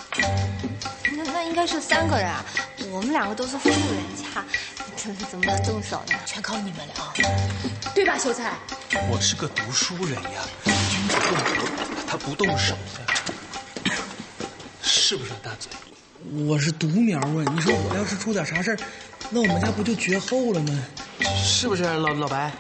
[1.13, 2.45] 那那应该是三个人啊，
[2.91, 3.79] 我们两个都是富人
[4.17, 4.43] 家，
[4.97, 6.15] 怎 怎么能动手呢？
[6.27, 7.13] 全靠你们了啊！
[7.95, 8.55] 对吧，秀才？
[9.11, 10.43] 我是个读书人呀，
[12.07, 13.93] 他不动手的，
[14.83, 15.71] 是不是大嘴？
[16.47, 17.45] 我是独苗啊！
[17.55, 18.79] 你说我要是出点啥事儿，
[19.31, 20.79] 那我们家不就绝后了吗？
[21.43, 22.53] 是不是老老白？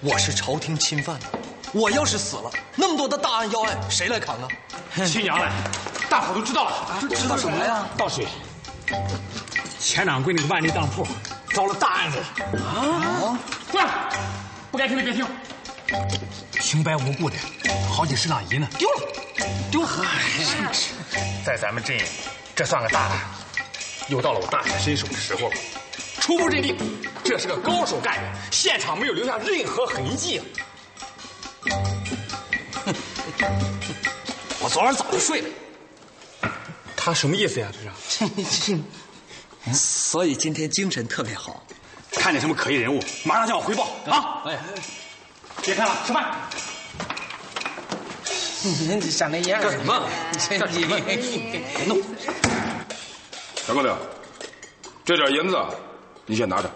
[0.00, 1.26] 我是朝廷钦犯的，
[1.72, 4.48] 我要是死了，那么多的大案要案，谁来扛啊？
[5.06, 5.48] 亲娘嘞，
[6.10, 7.00] 大伙都知道了。
[7.00, 7.86] 知知道什么呀？
[7.96, 8.26] 道水，
[9.78, 11.06] 钱掌柜那个万利当铺
[11.54, 12.18] 遭了大案子。
[12.58, 13.38] 啊！
[13.70, 13.88] 过来，
[14.70, 15.24] 不该听的别听。
[16.52, 17.36] 平白无故的，
[17.88, 19.08] 好几十两银呢，丢了，
[19.70, 19.88] 丢了。
[21.44, 21.98] 在咱们镇，
[22.54, 23.18] 这算个大案。
[24.08, 25.54] 又到了我大显身手的时候了。
[26.20, 26.76] 初步认定，
[27.22, 30.40] 这是个高手干的，现场没有留下任何痕迹。
[34.60, 35.48] 我昨晚早就睡了。
[36.96, 37.68] 他什么意思呀？
[37.72, 38.78] 这是。
[39.72, 41.64] 所以今天精神特别好。
[42.12, 44.42] 看见什么可疑人物，马上向我汇报啊！
[44.46, 44.58] 哎，
[45.60, 46.34] 别看了，吃饭。
[48.62, 50.08] 你长那样干什么？
[50.58, 50.96] 干什么？
[51.00, 52.00] 别弄！
[53.66, 53.98] 张哥亮，
[55.04, 55.56] 这点银子
[56.26, 56.70] 你先拿着。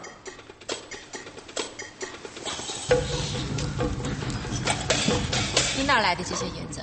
[5.77, 6.81] 你哪来的这些银子？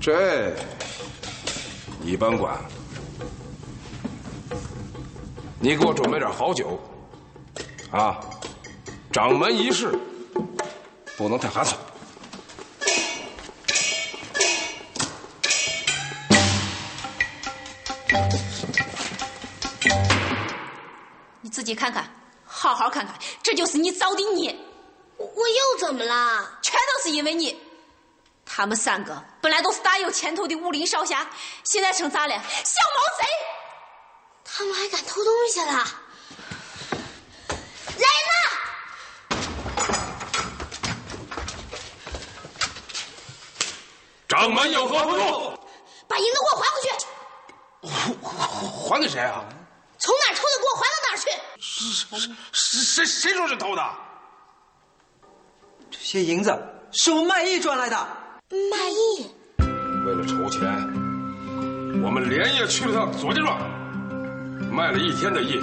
[0.00, 0.52] 这
[2.00, 2.56] 你甭管。
[5.58, 6.78] 你给我准备点好酒，
[7.90, 8.20] 啊，
[9.12, 9.98] 掌门仪式
[11.16, 11.74] 不能太寒碜。
[21.40, 22.12] 你自己看看，
[22.44, 24.54] 好好看看，这就是你造的孽。
[25.16, 26.58] 我我又怎么了？
[26.60, 27.58] 全都是因为你。
[28.44, 31.26] 他们三个本来都是大有前途的武林少侠，
[31.64, 32.34] 现在成咋了？
[32.34, 33.24] 小毛贼！
[34.44, 35.66] 他们还敢偷东西了！
[37.96, 38.34] 来人呐！
[44.36, 45.50] 掌门有何吩咐？
[46.06, 46.90] 把银子给我还回去！
[48.86, 49.42] 还给谁啊？
[49.98, 51.24] 从哪儿偷的，给我还到哪儿去！
[51.58, 52.20] 谁
[52.52, 53.82] 谁谁说是偷的？
[55.90, 56.54] 这些银子
[56.92, 57.96] 是我卖艺赚来的。
[58.70, 59.30] 卖艺？
[60.04, 60.70] 为了筹钱，
[62.04, 63.58] 我们连夜去了趟左家庄，
[64.70, 65.58] 卖了一天的艺，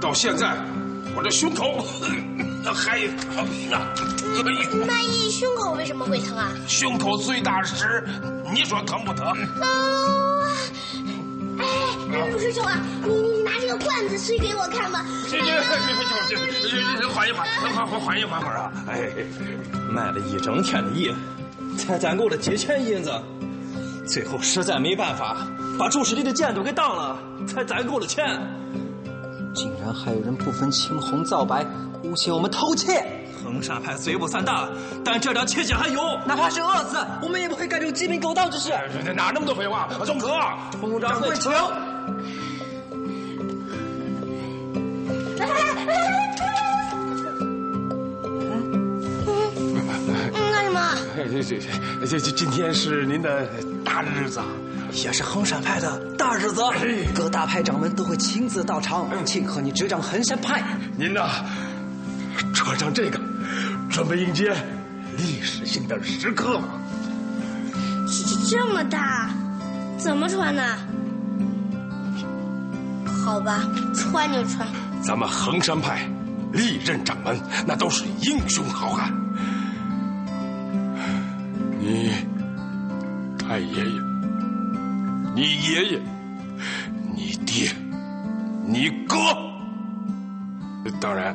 [0.00, 0.56] 到现在
[1.16, 1.84] 我这胸口
[2.70, 3.80] 还疼呢。
[4.86, 6.52] 卖艺胸口为什么会疼啊？
[6.68, 8.04] 胸口最大石，
[8.52, 9.26] 你说疼不疼？
[9.26, 9.36] 啊！
[11.58, 11.64] 哎，
[12.30, 15.04] 陆师兄啊，你你拿这个罐子碎给我看吧。
[15.28, 15.72] 行行行
[16.28, 18.72] 行行，缓一缓，缓缓缓一缓会儿啊！
[18.88, 19.10] 哎，
[19.90, 21.10] 卖了一整天的艺。
[21.78, 23.10] 才攒够了几千银子，
[24.06, 25.38] 最后实在没办法，
[25.78, 28.38] 把祝师弟的剑都给当了，才攒够了钱。
[29.54, 31.66] 竟然还有人不分青红皂白，
[32.02, 33.04] 诬陷我们偷窃！
[33.44, 34.68] 衡山派虽不算大，
[35.04, 36.00] 但这点气节还有。
[36.24, 38.72] 哪怕是饿死，我们也不会干这种鸡鸣狗盗之事。
[39.14, 39.88] 哪那么多废话？
[40.04, 40.28] 宗哥，
[40.80, 41.52] 副掌柜请。
[50.44, 50.96] 干什么
[51.30, 51.58] 这这
[52.06, 53.46] 这这今天是您的
[53.84, 54.40] 大日子，
[54.94, 56.62] 也是衡山派的大日子，
[57.14, 60.62] 各大派掌门都会亲自到场庆贺你执掌衡山派。
[60.96, 61.28] 您呐，
[62.54, 63.20] 穿上这个，
[63.90, 64.54] 准备迎接
[65.16, 66.68] 历史性的时刻嘛。
[68.06, 69.30] 这这么大，
[69.96, 70.62] 怎么穿呢？
[73.24, 74.66] 好吧，穿就穿。
[75.02, 76.06] 咱们衡山派
[76.52, 79.12] 历任掌门那都是英雄好汉。
[81.80, 82.12] 你
[83.38, 84.00] 太爷爷，
[85.34, 86.02] 你爷爷，
[87.14, 87.72] 你爹，
[88.66, 89.16] 你哥，
[91.00, 91.34] 当然，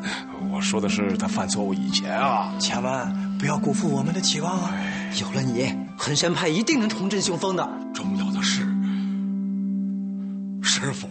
[0.52, 2.54] 我说的是他犯错误以前啊！
[2.60, 4.72] 千万不要辜负我们的期望啊！
[5.20, 7.68] 有了你，衡山派一定能重振雄风的。
[7.92, 8.62] 重要的是，
[10.62, 11.10] 师傅、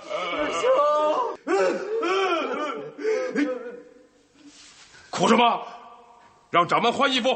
[0.00, 0.70] 师兄，
[5.24, 5.66] 哭什么？
[6.50, 7.34] 让掌门换衣服，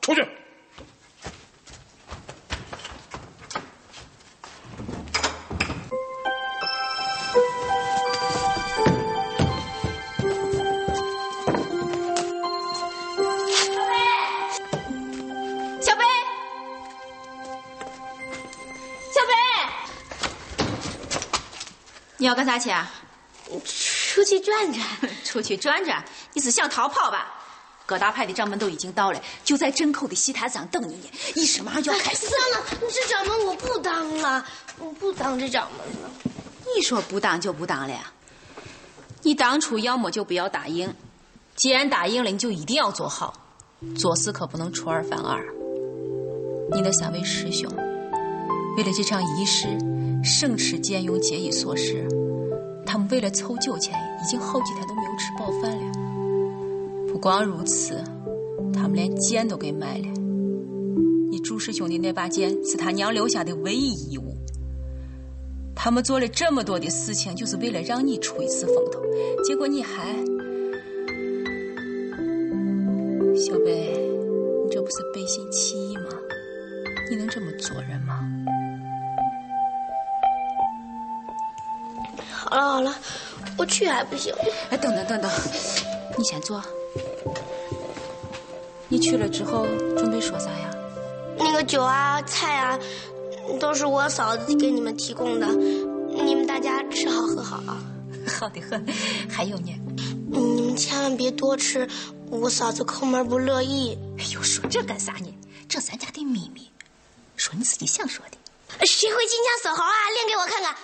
[0.00, 0.20] 出去。
[15.80, 16.04] 小贝，
[19.10, 19.32] 小贝，
[22.18, 22.88] 你要干啥去啊？
[24.14, 24.86] 出去转转。
[25.24, 26.04] 出去转转？
[26.36, 27.32] 你是想逃跑吧？
[27.86, 31.04] 各大派的掌门都已经到了，就在镇口的戏台上等你呢。
[31.34, 32.26] 仪式马上就要开始。
[32.26, 34.44] 算了，这掌门我不当了，
[34.78, 36.10] 我不当这掌门了。
[36.76, 38.12] 你说不当就不当了呀？
[39.22, 40.94] 你当初要么就不要答应，
[41.54, 43.32] 既然答应了，你就一定要做好，
[43.96, 45.42] 做事可不能出尔反尔。
[46.70, 47.72] 你的三位师兄
[48.76, 49.68] 为了这场仪式，
[50.22, 52.06] 省吃俭用，节衣缩食。
[52.84, 56.05] 他们为了凑酒钱，已经好几天都没有吃饱饭了。
[57.16, 58.04] 不光如此，
[58.74, 60.06] 他们连剑都给卖了。
[61.30, 64.36] 你朱师兄的那把剑是他娘留下的唯一遗物。
[65.74, 69.00] 他们做了这么多的事情，就是为了让你出一次风头，
[69.42, 70.14] 结果你还……
[73.34, 73.98] 小贝，
[74.66, 76.10] 你这不是背信弃义吗？
[77.10, 78.20] 你能这么做人吗？
[82.28, 82.94] 好了好了，
[83.56, 84.34] 我去还不行？
[84.68, 85.30] 哎，等等等等，
[86.18, 86.62] 你先坐。
[88.88, 89.66] 你去了之后
[89.96, 90.70] 准备说啥呀？
[91.38, 92.78] 那个酒啊、菜啊，
[93.60, 97.82] 都是我嫂子给你们提供的，你们大家吃好喝好啊。
[98.26, 98.84] 好的很，
[99.30, 99.72] 还有呢，
[100.30, 101.88] 你们千万别多吃，
[102.28, 103.96] 我嫂子抠门不乐意。
[104.18, 105.32] 哎呦，说这干啥呢？
[105.68, 106.70] 这咱家的秘密，
[107.36, 108.86] 说你自己想说的。
[108.86, 110.10] 谁会金枪锁喉啊？
[110.14, 110.74] 练给我看看。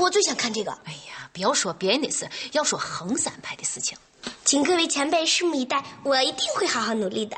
[0.00, 0.72] 我最想看这个。
[0.84, 3.96] 哎呀，不要说别人的事，要说衡山派的事情。
[4.44, 7.36] 请各位前辈拭目以待，我一定会好好努力的。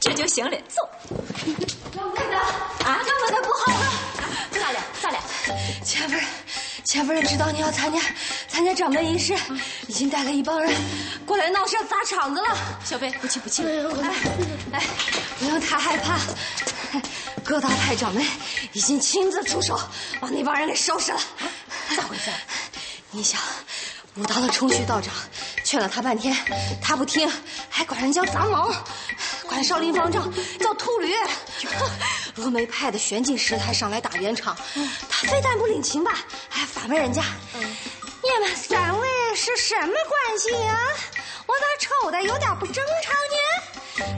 [0.00, 0.88] 这就行了，走。
[1.94, 3.92] 掌柜的啊，掌柜的不好了！
[4.52, 4.80] 咋了？
[5.02, 5.18] 咋了？
[5.84, 6.24] 前夫人，
[6.84, 8.00] 前夫人知道你要参加
[8.46, 9.36] 参加掌门仪式，
[9.86, 10.72] 已经带了一帮人
[11.26, 12.56] 过来闹事砸场子了。
[12.84, 13.62] 小贝，不气不气。
[13.64, 14.14] 哎
[14.72, 14.82] 哎，
[15.38, 16.18] 不用太害怕，
[17.44, 18.24] 各大派掌门
[18.72, 19.78] 已经亲自出手
[20.20, 21.20] 把那帮人给收拾了。
[21.96, 22.30] 咋回事？
[23.10, 23.40] 你想，
[24.18, 25.14] 武当的冲虚道长
[25.62, 26.36] 劝了他半天，
[26.82, 27.30] 他不听，
[27.70, 28.68] 还管人叫杂毛，
[29.46, 31.14] 管少林方丈叫秃驴。
[32.36, 34.56] 峨眉派的玄镜师太上来打圆场，
[35.08, 37.22] 他非但不领情吧，还反问人家
[37.54, 40.76] ：“你们三位是什么关系呀？
[41.46, 43.36] 我咋瞅的有点不正常呢？”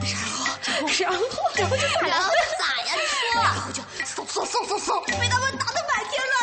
[0.09, 0.47] 然后，
[0.97, 1.19] 然后，
[1.55, 2.91] 然后就咋然后就咋呀？
[2.95, 6.40] 你说，然后就嗖嗖嗖嗖嗖，被他们打得满天乱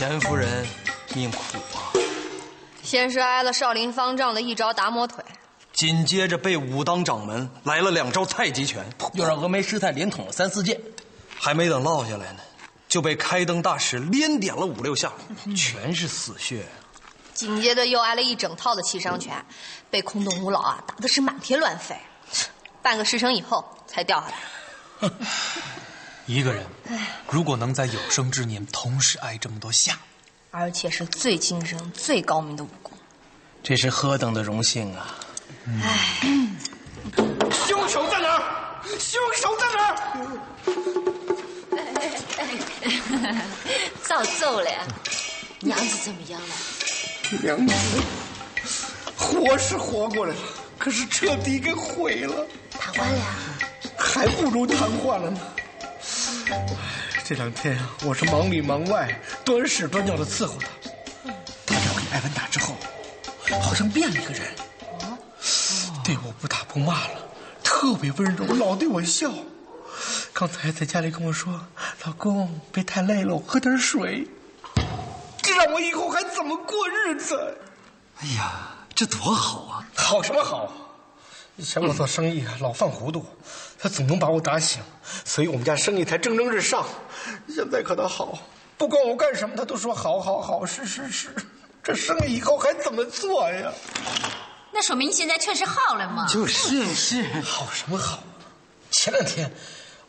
[0.00, 0.66] 钱夫人
[1.14, 1.92] 命苦啊！
[2.82, 5.22] 先是挨了少林方丈的一招达摩腿，
[5.74, 8.82] 紧接着被武当掌门来了两招太极拳，
[9.12, 10.80] 又让峨眉师太连捅了三四剑，
[11.38, 12.40] 还没等落下来呢，
[12.88, 15.12] 就被开灯大师连点了五六下，
[15.54, 16.64] 全是死穴。
[17.34, 19.44] 紧接着又挨了一整套的七伤拳，
[19.90, 21.94] 被空洞五老啊打的是满天乱飞，
[22.80, 25.10] 半个时辰以后才掉下来。
[26.26, 26.64] 一个人
[27.28, 29.98] 如果能在有生之年同时挨这么多下，
[30.50, 32.92] 而且是最精深、最高明的武功，
[33.62, 35.16] 这是何等的荣幸啊！
[35.82, 36.48] 唉，
[37.66, 38.42] 凶手在哪儿？
[38.98, 39.96] 凶手在哪儿？
[44.02, 44.70] 早走了，
[45.60, 46.48] 娘子怎么样了？
[47.42, 47.74] 娘子，
[49.16, 50.40] 活是活过来了，
[50.78, 52.46] 可是彻底给毁了。
[52.70, 53.22] 瘫痪了，
[53.96, 55.40] 还不如瘫痪了呢。
[57.24, 60.68] 这两天啊，我是忙里忙外，端屎端尿的伺候他。
[61.66, 62.74] 他这跟艾文打之后，
[63.60, 64.42] 好像变了一个人，
[66.04, 67.28] 对我不打不骂了，
[67.62, 69.30] 特别温柔，老对我笑。
[70.32, 71.66] 刚才在家里跟我说
[72.04, 74.26] ：“老公，别太累了，我喝点水。”
[75.42, 77.58] 这让我以后还怎么过日子？
[78.20, 79.86] 哎呀，这多好啊！
[79.94, 80.72] 好什么好？
[81.56, 83.24] 以前我做生意啊，老犯糊涂，
[83.82, 84.82] 他总能把我打醒，
[85.24, 86.84] 所以我们家生意才蒸蒸日上。
[87.48, 88.38] 现在可倒好，
[88.76, 91.34] 不管我干什么，他都说好好好，是是是。
[91.82, 93.72] 这生意以后还怎么做呀？
[94.70, 96.26] 那说明你现在确实好了嘛。
[96.28, 98.22] 就是是，好什么好？
[98.90, 99.50] 前两天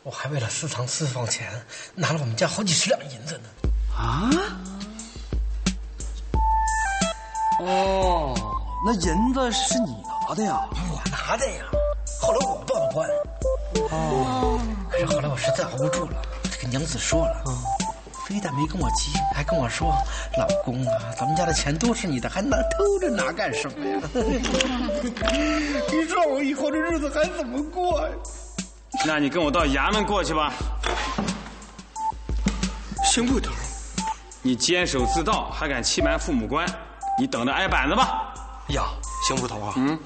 [0.02, 1.50] 我还为了私藏私房钱，
[1.94, 3.48] 拿了我们家好几十两银子呢。
[3.96, 4.28] 啊？
[7.60, 8.34] 哦，
[8.84, 9.96] 那银子是你
[10.28, 10.68] 拿的呀？
[10.90, 11.64] 我拿的呀。
[12.20, 13.08] 后来我报的官。
[13.92, 14.58] 哦。
[14.90, 16.22] 可是后来我实在熬不住了，
[16.60, 17.42] 跟娘子说了。
[17.46, 17.56] 嗯。
[18.24, 19.92] 非但没跟我急，还跟我说
[20.38, 24.00] ：“老公啊，咱们家的钱都是你的，还拿偷着拿干什么呀？”
[25.90, 28.14] 你说我以后这日子还怎么过呀？
[29.04, 30.52] 那你跟我到衙门过去吧。
[33.04, 33.50] 邢捕头，
[34.40, 36.64] 你监守自盗，还敢欺瞒父母官，
[37.18, 38.32] 你等着挨板子吧。
[38.68, 38.84] 呀，
[39.26, 39.98] 邢捕头啊，嗯，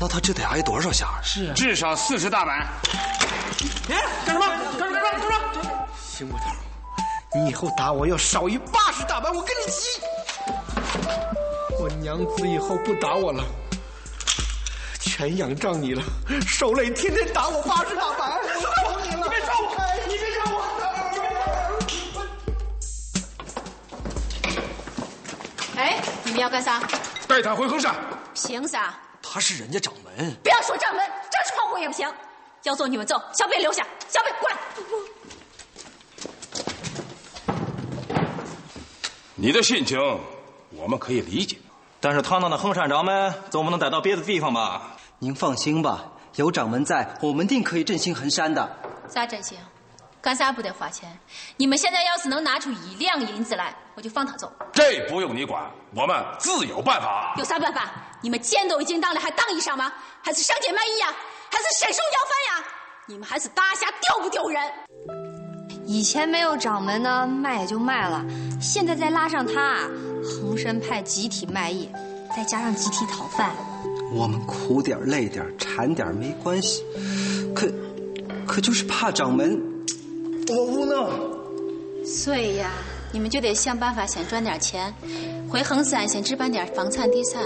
[0.00, 1.08] 那他这得挨多少下？
[1.22, 2.68] 是啊，至少四十大板。
[3.90, 4.46] 哎，干什么？
[4.78, 5.00] 干什么？
[5.00, 5.28] 干什么？
[5.28, 5.88] 干什么？
[5.98, 6.44] 邢捕头，
[7.34, 10.00] 你以后打我要少于八十大板，我跟你急。
[11.78, 13.44] 我娘子以后不打我了，
[15.00, 16.02] 全仰仗你了。
[16.46, 18.42] 受累天天打我八十大板，我
[18.82, 19.22] 求你了。
[19.22, 19.70] 你别抓我！
[20.06, 20.62] 你别抓我！
[25.76, 26.80] 哎，你们要干啥？
[27.26, 27.94] 带他回衡山。
[28.34, 28.94] 凭啥？
[29.22, 30.36] 他是人家掌门。
[30.42, 32.08] 不要说掌门，这窗户也不行。
[32.64, 33.86] 要走你们走，小北留下。
[34.08, 34.56] 小北过来。
[39.34, 39.98] 你的心情
[40.70, 41.58] 我们可以理解，
[42.00, 44.96] 但是堂堂的衡山掌门总不能带到别的地方吧？
[45.18, 46.04] 您放心吧，
[46.36, 48.66] 有掌门在，我们定可以振兴衡山的。
[49.08, 49.58] 咋振兴？
[50.22, 51.18] 干啥不得花钱？
[51.58, 54.50] 你们现在要是能拿出一两银子来，我就放他走。
[54.72, 57.34] 这不用你管，我们自有办法。
[57.36, 57.92] 有啥办法？
[58.22, 59.92] 你们剑都已经当了，还当衣裳吗？
[60.22, 61.14] 还是上街卖艺呀？
[61.54, 62.66] 还是伸手要饭呀？
[63.06, 64.60] 你们还是大侠丢不丢人？
[65.86, 68.24] 以前没有掌门呢，卖也就卖了。
[68.60, 69.88] 现在再拉上他，
[70.24, 71.88] 恒山派集体卖艺，
[72.36, 73.54] 再加上集体讨饭，
[74.12, 76.82] 我们苦点累点馋点没关系，
[77.54, 77.70] 可
[78.48, 79.62] 可就是怕掌门，
[80.48, 82.04] 我无能。
[82.04, 82.72] 所以呀，
[83.12, 84.92] 你们就得想办法先赚点钱，
[85.48, 87.40] 回衡山先置办点房产地产，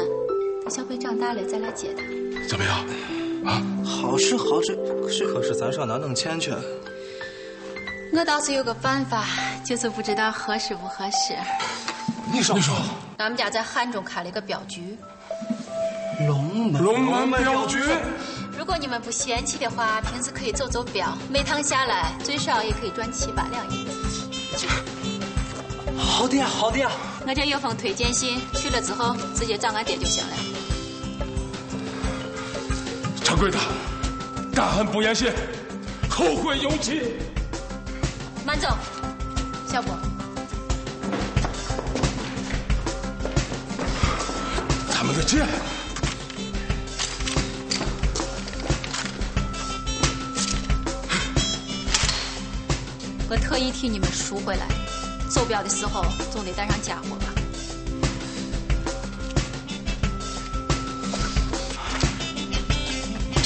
[0.63, 2.03] 等小辉长大了再来接他。
[2.49, 2.87] 怎么样？
[3.45, 6.53] 啊，好是好是，可是可是咱上哪弄钱去？
[8.13, 9.27] 我倒是有个办法，
[9.65, 11.35] 就是不知道合适不合适。
[12.33, 12.75] 你说，你说，
[13.19, 14.97] 俺们家在汉中开了一个镖局，
[16.27, 17.79] 龙门龙门镖局。
[18.59, 24.67] 如果你们不嫌弃的话，平时可以走走镖，每趟下来最少也可以赚七八两银子。
[25.97, 26.91] 好的呀，好的呀。
[27.27, 30.33] 我这有封推荐信，去了之后直接找俺爹就行了。
[33.29, 33.59] 掌柜的，
[34.55, 35.35] 大恩不言谢，
[36.09, 37.13] 后会有期。
[38.47, 38.75] 慢走，
[39.71, 39.95] 小波。
[44.89, 45.47] 咱们的剑。
[53.29, 54.67] 我特意替你们赎回来，
[55.29, 56.03] 走镖的时候
[56.33, 57.28] 总得带上家伙吧。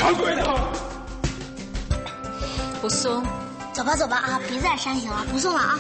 [0.03, 0.43] 掌柜的，
[2.81, 3.25] 不送。
[3.73, 5.79] 走吧走吧啊，别再煽情了，不送了啊，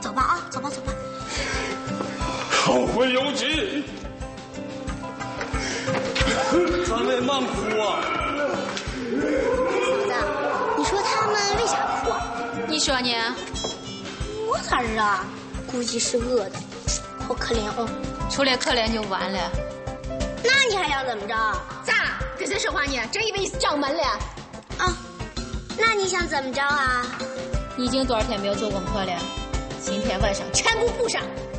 [0.00, 0.92] 走吧啊，走吧走吧。
[2.50, 3.84] 后会有期。
[6.84, 8.02] 三位慢哭啊！
[10.08, 10.12] 嫂子，
[10.76, 12.20] 你说他们为啥哭啊？
[12.66, 13.08] 你说呢？
[14.48, 15.24] 我咋知道啊？
[15.70, 16.56] 估计是饿的，
[17.28, 17.88] 好可怜哦。
[18.28, 19.38] 除了可怜就完了。
[20.44, 21.34] 那你还想怎么着？
[22.46, 22.98] 谁说话呢？
[23.10, 24.02] 真以为你是掌门了？
[24.78, 24.96] 啊，
[25.78, 27.06] 那你想怎么着啊？
[27.76, 29.12] 你已经多少天没有做功课了？
[29.80, 31.22] 今天晚上全部补上。
[31.22, 31.51] 啊！